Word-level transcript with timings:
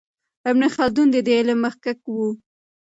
ابن 0.49 0.63
خلدون 0.75 1.07
د 1.11 1.17
دې 1.25 1.33
علم 1.39 1.57
مخکښ 1.65 1.99
و. 2.09 2.15